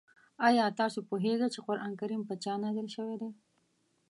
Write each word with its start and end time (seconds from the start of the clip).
آیا 0.47 0.65
تاسو 0.79 0.99
پوهېږئ 1.09 1.47
چې 1.53 1.59
قرآن 1.67 1.91
کریم 2.01 2.21
په 2.29 2.35
چا 2.43 2.53
نازل 2.63 2.87
شوی 2.95 3.15
دی؟ 3.21 3.29